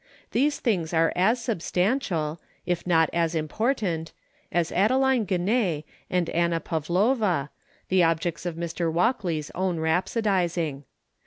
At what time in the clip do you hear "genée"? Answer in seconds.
5.27-5.83